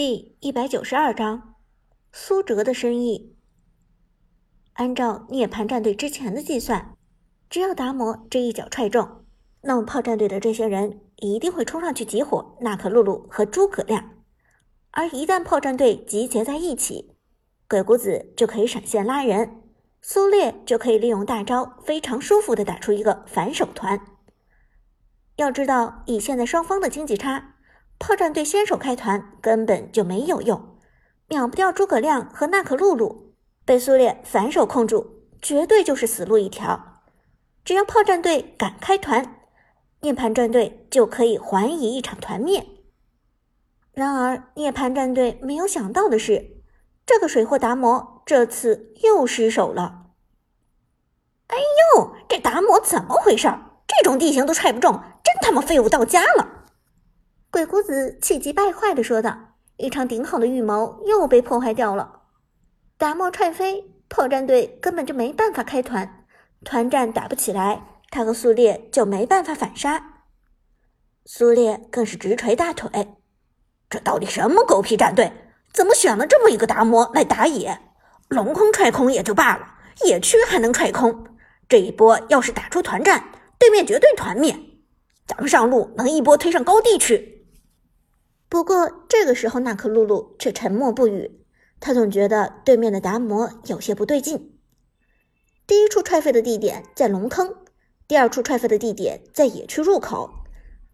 [0.00, 1.56] 第一百九十二章，
[2.12, 3.34] 苏哲的深意。
[4.74, 6.94] 按照涅槃战队之前的计算，
[7.50, 9.24] 只要达摩这一脚踹中，
[9.62, 14.10] 那么炮战队的这些人一定会冲上去集火纳克露露和诸葛亮。
[14.92, 17.16] 而一旦炮战队集结在一起，
[17.68, 19.64] 鬼谷子就可以闪现拉人，
[20.00, 24.00] 苏烈就可以利用大招非常舒服的打出一个反手团。
[25.34, 27.56] 要知道，以现在双方的经济差。
[27.98, 30.76] 炮战队先手开团根本就没有用，
[31.28, 37.02] 秒不掉诸葛亮和娜可露露，被苏烈反手控住，绝对就是死路一条。
[37.64, 39.40] 只要炮战队敢开团，
[40.00, 42.64] 涅槃战队就可以还以一场团灭。
[43.92, 46.62] 然而涅槃战队没有想到的是，
[47.04, 50.06] 这个水货达摩这次又失手了。
[51.48, 51.56] 哎
[51.96, 53.48] 呦，这达摩怎么回事？
[53.86, 54.92] 这种地形都踹不中，
[55.24, 56.57] 真他妈废物到家了！
[57.50, 62.24] 鬼谷子气急败坏的说道：“一场顶好的预谋又被破坏掉了。
[62.98, 66.26] 达摩踹飞炮战队，根本就没办法开团，
[66.62, 70.24] 团战打不起来，他和苏烈就没办法反杀。
[71.24, 73.16] 苏烈更是直捶大腿：
[73.88, 75.32] 这到底什么狗屁战队？
[75.72, 77.80] 怎么选了这么一个达摩来打野？
[78.28, 79.74] 龙空踹空也就罢了，
[80.04, 81.24] 野区还能踹空？
[81.66, 84.54] 这一波要是打出团战，对面绝对团灭。
[85.26, 87.36] 咱们上路能一波推上高地去。”
[88.48, 91.44] 不过这个时候，娜可露露却沉默不语。
[91.80, 94.58] 她总觉得对面的达摩有些不对劲。
[95.66, 97.54] 第一处踹飞的地点在龙坑，
[98.06, 100.30] 第二处踹飞的地点在野区入口。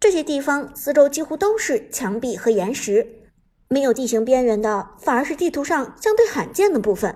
[0.00, 3.06] 这些地方四周几乎都是墙壁和岩石，
[3.68, 7.14] 没有地形边缘的，反而是地图上相对罕见的部分。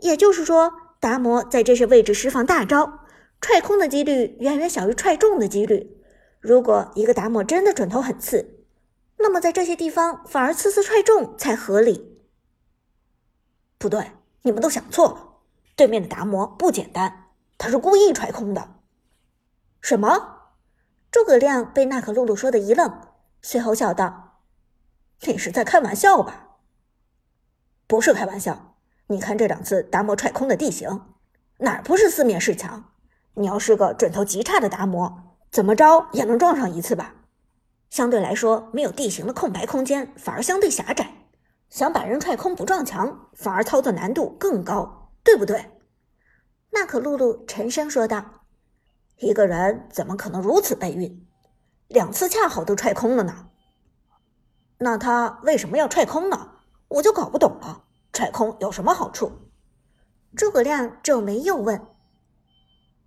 [0.00, 3.00] 也就是说，达摩在这些位置释放大招，
[3.40, 5.96] 踹空的几率远远小于踹中的几率。
[6.38, 8.53] 如果一个达摩真的准头很次，
[9.16, 12.20] 那么在这些地方反而次次踹中才合理。
[13.78, 14.12] 不对，
[14.42, 15.34] 你们都想错了。
[15.76, 18.76] 对面的达摩不简单，他是故意踹空的。
[19.80, 20.52] 什么？
[21.10, 23.08] 诸葛亮被娜可露露说的一愣，
[23.42, 24.40] 随后笑道
[25.26, 26.58] ：“你是在开玩笑吧
[27.86, 28.76] ？”“不是开玩笑。
[29.08, 31.02] 你看这两次达摩踹空的地形，
[31.58, 32.92] 哪儿不是四面是墙？
[33.34, 37.14] 你要是个准头极差的达摩，怎么着也能撞上一次吧？”
[37.94, 41.14] 相对来说，没有地形的空白空间反而相对狭窄，
[41.70, 45.70] 想把人踹空不撞墙，反而操作难度更高，对不对？
[46.72, 48.42] 娜可露露沉声说道
[49.18, 51.24] ：“一个人怎么可能如此背运？
[51.86, 53.50] 两次恰好都踹空了呢？
[54.78, 56.50] 那他为什么要踹空呢？
[56.88, 57.84] 我就搞不懂了。
[58.12, 59.30] 踹空有什么好处？”
[60.34, 61.80] 诸葛亮皱眉又问：“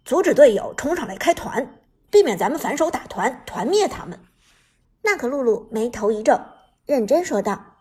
[0.05, 1.77] 阻止队友冲上来开团，
[2.09, 4.17] 避免咱们反手打团团灭他们。”
[5.03, 6.39] 娜可露露眉头一皱，
[6.85, 7.77] 认真说道：“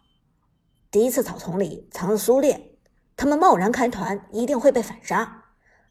[0.91, 2.78] 第一次草丛里藏了苏烈，
[3.16, 5.44] 他们贸然开团一定会被反杀。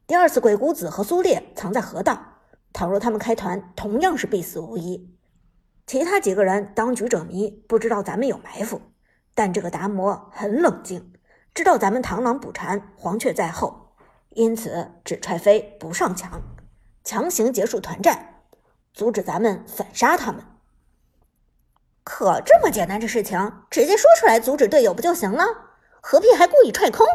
[0.08, 2.20] 第二次鬼谷子和苏烈藏在河道，
[2.72, 5.14] 倘若他们开团，同样是必死无疑。
[5.88, 8.82] 其他几个人当局者迷，不知道咱们有埋伏，
[9.34, 11.12] 但这个达摩很冷静，
[11.54, 13.96] 知道咱们螳螂捕蝉，黄雀在后，
[14.30, 16.42] 因此只踹飞不上墙，
[17.04, 18.44] 强行结束团战，
[18.94, 20.42] 阻止咱们反杀他们。”
[22.06, 25.44] 可这么简单的事情，直接说出来阻止队友不就行了？
[26.02, 27.06] 何必还故意踹空？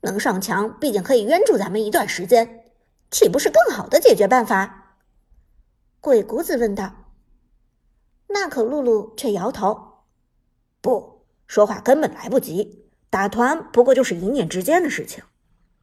[0.00, 2.64] 能上墙，毕竟可以冤住咱们一段时间，
[3.10, 4.96] 岂不是更好的解决办法？
[6.00, 6.94] 鬼谷子问道。
[8.28, 9.98] 娜可露露却摇头
[10.80, 15.22] ：“不说话根本来不及，打团不过就是一念之间的事情。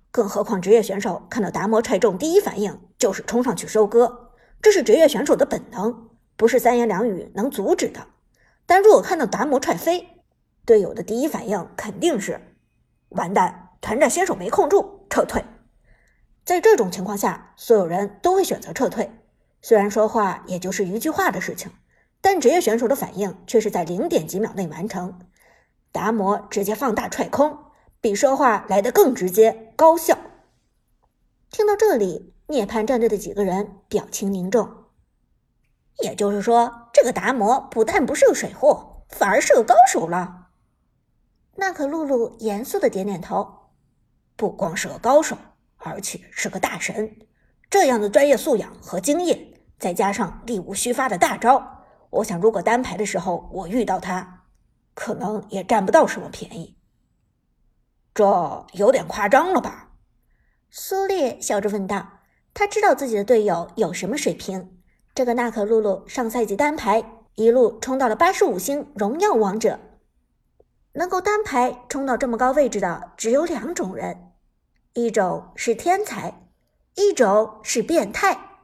[0.10, 8.08] 更何况职业选手看到达摩踹中，第一反应就是冲上去收割，这是职业选手的本能，不是三言两语能阻止的。”
[8.70, 10.22] 但如果看到达摩踹飞，
[10.64, 12.40] 队友的第一反应肯定是
[13.10, 15.44] 完蛋，团战先手没控住，撤退。
[16.46, 19.10] 在这种情况下，所有人都会选择撤退。
[19.64, 21.72] 虽然说话也就是一句话的事情，
[22.22, 25.18] 但职业选手的反应却是在零点几秒内完成。
[25.92, 27.58] 达摩直接放大踹空，
[28.00, 30.16] 比说话来得更直接高效。
[31.50, 34.70] 听到这里，涅槃战队的几个人表情凝重。
[36.02, 40.48] 也就是说，这个达摩不但不是个水货，反而是个高手了。
[41.56, 43.72] 娜可露露严肃的点点头，
[44.36, 45.38] 不光是个高手，
[45.78, 47.18] 而且是个大神。
[47.70, 54.46] 这样的专业素养和经验，再加上力无虚发的大招，我想如果单排的时候我遇到他，
[54.94, 56.78] 可能也占不到什么便宜。
[58.14, 59.92] 这有点夸张了吧？
[60.70, 62.20] 苏烈笑着问道。
[62.52, 64.79] 他知道自己的队友有什么水平。
[65.20, 67.04] 这个娜可露露上赛季单排
[67.36, 69.78] 一路冲到了八十五星荣耀王者，
[70.94, 74.32] 能够单排冲到这么高位置的只有两种人，
[74.94, 76.48] 一种是天才，
[76.96, 78.62] 一种是变态。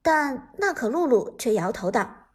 [0.00, 2.28] 但娜可露露却摇头道：“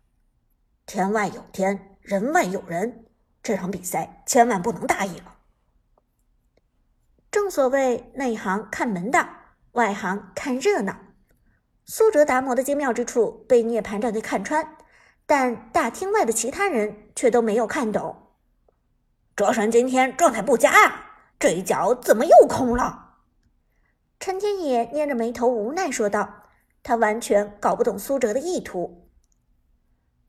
[0.86, 3.08] 天外有天，人外有人，
[3.42, 5.38] 这场比赛千万不能大意了。”
[7.32, 9.28] 正所谓内行看门道，
[9.72, 11.05] 外行看热闹。
[11.88, 14.76] 苏哲达摩的精妙之处被涅槃战队看穿，
[15.28, 18.16] 但大厅外的其他人却都没有看懂。
[19.36, 23.18] 哲神今天状态不佳啊，这一脚怎么又空了？
[24.20, 26.46] 陈天野捏着眉头无奈说道
[26.82, 29.12] ：“他完全搞不懂苏哲的意图。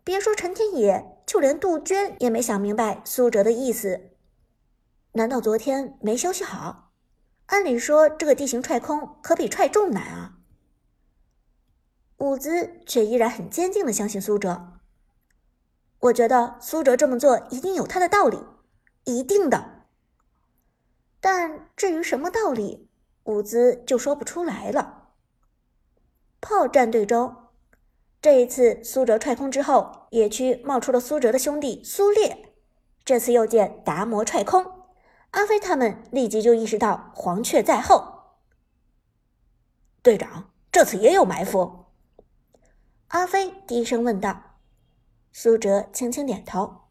[0.04, 4.10] 别说陈天野，就连杜鹃也没想明白苏哲的意思。
[5.12, 6.92] 难道昨天没休息好？
[7.46, 10.34] 按理说，这个地形踹空可比踹中难啊。”
[12.26, 14.80] 伍兹却依然很坚定的相信苏哲。
[16.00, 18.44] 我觉得苏哲这么做一定有他的道理，
[19.04, 19.84] 一定的。
[21.20, 22.90] 但至于什么道理，
[23.24, 25.12] 伍兹就说不出来了。
[26.40, 27.36] 炮战队中，
[28.20, 32.54] 这一次苏哲踹空之后，野区冒出了苏哲的兄弟苏烈。
[33.04, 34.66] 这次又见达摩踹空，
[35.30, 38.34] 阿飞他们立即就意识到黄雀在后。
[40.02, 41.85] 队长，这次也有埋伏。
[43.08, 44.58] 阿飞低声问道
[45.32, 46.88] ：“苏哲轻轻点头，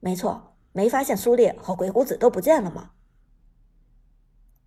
[0.00, 2.92] 没错，没发现苏烈和鬼谷子都不见了吗？”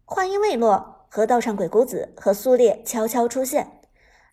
[0.06, 3.82] 话音未落，河道上鬼谷子和苏烈悄悄出现，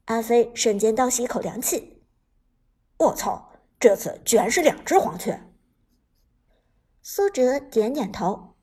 [0.04, 2.04] 阿飞瞬间倒吸一口凉气
[2.98, 5.42] ：“我操，这次居然是两只黄雀！”
[7.02, 8.56] 苏哲点点头：“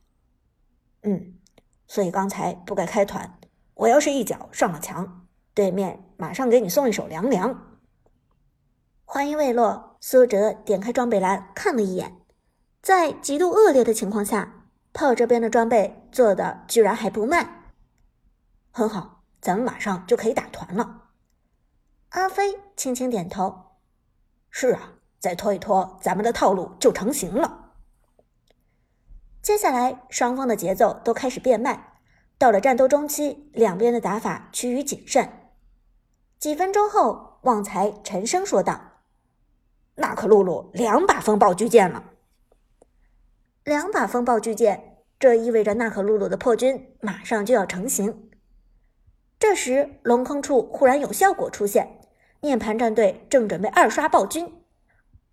[1.03, 1.39] 嗯，
[1.87, 3.39] 所以刚才不该开团，
[3.73, 7.79] 我要是一脚上了墙，对面……”马上给你送一手凉凉。
[9.05, 12.15] 话音未落，苏哲点开装备栏看了一眼，
[12.79, 17.71] 在极度恶劣的情况下，炮这边的装备做的居然还不慢，
[18.69, 21.09] 很好，咱们马上就可以打团了。
[22.09, 23.79] 阿飞轻轻点头
[24.51, 27.71] ：“是啊，再拖一拖，咱们的套路就成型了。”
[29.41, 31.93] 接下来，双方的节奏都开始变慢，
[32.37, 35.39] 到了战斗中期，两边的打法趋于谨慎。
[36.41, 38.81] 几分钟后，旺财沉声说道
[39.93, 42.03] ：“纳克露露两把风暴巨剑了。
[43.63, 48.31] 两把风暴巨剑，这意味着纳克露露的破军马上就要成型。”
[49.37, 51.99] 这时，龙坑处忽然有效果出现，
[52.39, 54.63] 涅槃战队正准备二刷暴君。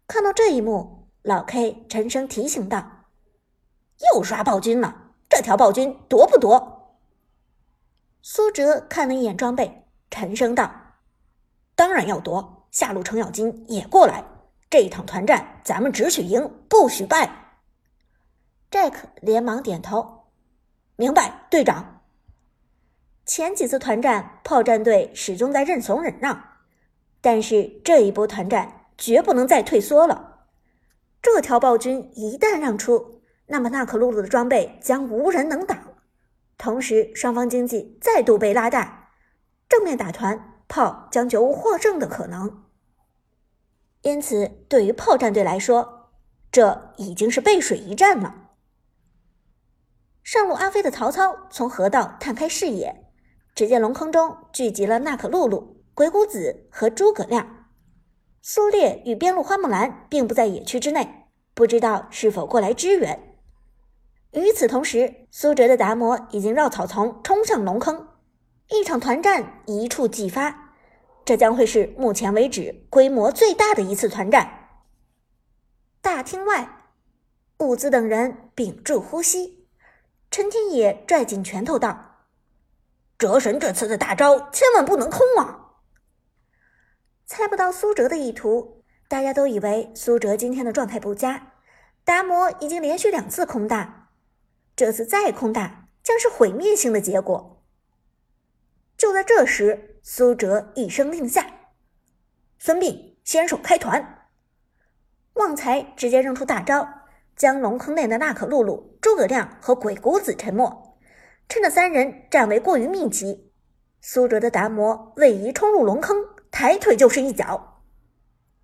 [0.07, 3.07] 看到这一幕，老 K 沉声提醒道
[4.13, 6.99] ：“又刷暴君了，这条暴君夺不夺？”
[8.21, 10.78] 苏哲看了一眼装备，沉声道。
[11.79, 14.25] 当然要夺，下路程咬金也过来。
[14.69, 17.61] 这一场团战，咱们只许赢，不许败。
[18.69, 20.25] Jack 连忙点头，
[20.97, 22.03] 明白，队长。
[23.25, 26.43] 前几次团战，炮战队始终在认怂忍让，
[27.21, 30.47] 但是这一波团战绝不能再退缩了。
[31.23, 35.79] 这条暴君一旦让出，那么娜可露露的装备将无人能挡，
[36.59, 39.11] 同时双方经济再度被拉大，
[39.69, 40.57] 正面打团。
[40.69, 42.63] 炮将绝无获胜的可能，
[44.03, 46.11] 因此对于炮战队来说，
[46.53, 48.51] 这已经是背水一战了。
[50.23, 53.11] 上路阿飞的曹操从河道探开视野，
[53.55, 57.67] 只见龙坑中聚集了娜可露露、鬼谷子和诸葛亮。
[58.43, 63.41] 苏烈与边路花木兰并不在野区之内，不知道是否过来支援。
[64.33, 68.09] 与此同时，苏哲的达摩已经绕草丛冲向龙坑。
[68.71, 70.68] 一场团战一触即发，
[71.29, 74.71] 这将会是目前为止规模最大的一次团战。
[76.01, 76.87] 大厅外，
[77.59, 79.69] 伍兹等人屏住呼吸，
[80.31, 82.25] 陈天野拽紧拳头道
[83.19, 85.75] ：“哲神这次的大招千万不能空啊！”
[87.29, 91.53] 猜不到苏哲的意图，大家都以为苏哲今天的状态不佳，
[92.05, 94.09] 达摩已经连续两次空大，
[94.75, 97.58] 这次再空大将是毁灭性的结果。
[98.99, 101.47] 就在这时，苏哲一声令下
[102.59, 104.27] ：“孙膑先手开团。”
[105.35, 106.89] 旺财直接扔出大招，
[107.37, 110.99] 将龙坑内的娜可露露、诸葛亮和鬼谷子沉默。
[111.49, 113.53] 趁着三人站位过于密集，
[114.01, 116.17] 苏哲的达摩位移冲入龙坑，
[116.51, 117.85] 抬腿就是一脚。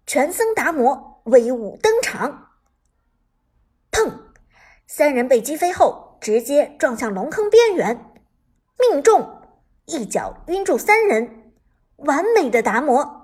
[0.04, 2.48] 全僧达摩威武登场，
[3.92, 4.12] 砰！
[4.88, 8.12] 三人被击飞后，直接撞向龙坑边缘，
[8.78, 9.42] 命中。
[9.86, 11.52] 一脚晕住三人，
[11.96, 13.23] 完美的达摩。